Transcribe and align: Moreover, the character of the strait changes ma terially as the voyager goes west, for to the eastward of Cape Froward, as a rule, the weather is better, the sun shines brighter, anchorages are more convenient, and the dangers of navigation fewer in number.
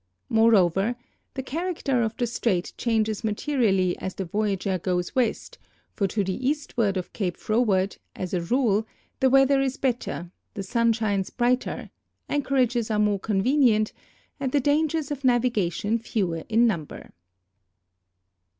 Moreover, 0.29 0.95
the 1.35 1.43
character 1.43 2.01
of 2.01 2.17
the 2.17 2.25
strait 2.25 2.73
changes 2.75 3.23
ma 3.23 3.33
terially 3.33 3.93
as 3.99 4.15
the 4.15 4.25
voyager 4.25 4.79
goes 4.79 5.13
west, 5.13 5.59
for 5.93 6.07
to 6.07 6.23
the 6.23 6.43
eastward 6.43 6.97
of 6.97 7.13
Cape 7.13 7.37
Froward, 7.37 7.97
as 8.15 8.33
a 8.33 8.41
rule, 8.41 8.87
the 9.19 9.29
weather 9.29 9.61
is 9.61 9.77
better, 9.77 10.31
the 10.55 10.63
sun 10.63 10.91
shines 10.91 11.29
brighter, 11.29 11.91
anchorages 12.27 12.89
are 12.89 12.97
more 12.97 13.19
convenient, 13.19 13.93
and 14.39 14.51
the 14.53 14.59
dangers 14.59 15.11
of 15.11 15.23
navigation 15.23 15.99
fewer 15.99 16.45
in 16.49 16.65
number. 16.65 17.11